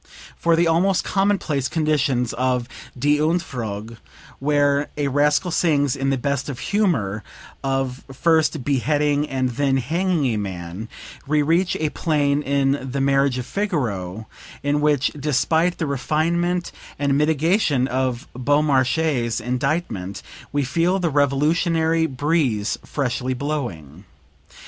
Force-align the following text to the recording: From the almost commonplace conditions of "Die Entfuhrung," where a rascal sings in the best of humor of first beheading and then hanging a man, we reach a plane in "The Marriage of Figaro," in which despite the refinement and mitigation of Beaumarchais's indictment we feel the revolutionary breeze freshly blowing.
From 0.35 0.55
the 0.55 0.65
almost 0.65 1.03
commonplace 1.03 1.67
conditions 1.69 2.33
of 2.33 2.67
"Die 2.97 3.19
Entfuhrung," 3.19 3.97
where 4.39 4.89
a 4.97 5.09
rascal 5.09 5.51
sings 5.51 5.95
in 5.95 6.09
the 6.09 6.17
best 6.17 6.49
of 6.49 6.57
humor 6.57 7.23
of 7.63 8.03
first 8.11 8.63
beheading 8.63 9.29
and 9.29 9.49
then 9.51 9.77
hanging 9.77 10.25
a 10.33 10.37
man, 10.37 10.89
we 11.27 11.43
reach 11.43 11.75
a 11.75 11.89
plane 11.91 12.41
in 12.41 12.89
"The 12.91 12.99
Marriage 12.99 13.37
of 13.37 13.45
Figaro," 13.45 14.25
in 14.63 14.81
which 14.81 15.11
despite 15.19 15.77
the 15.77 15.85
refinement 15.85 16.71
and 16.97 17.15
mitigation 17.15 17.87
of 17.87 18.27
Beaumarchais's 18.35 19.39
indictment 19.39 20.23
we 20.51 20.63
feel 20.63 20.97
the 20.97 21.11
revolutionary 21.11 22.07
breeze 22.07 22.79
freshly 22.83 23.35
blowing. 23.35 24.03